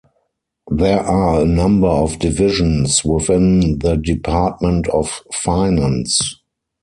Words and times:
There 0.71 0.99
are 0.99 1.41
a 1.41 1.45
number 1.45 1.85
of 1.85 2.17
divisions 2.17 3.05
within 3.05 3.77
the 3.77 3.97
Department 3.97 4.87
of 4.87 5.21
Finance. 5.31 6.41